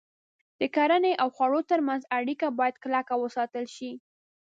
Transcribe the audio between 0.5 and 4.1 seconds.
د کرنې او خوړو تر منځ اړیکه باید کلکه وساتل شي.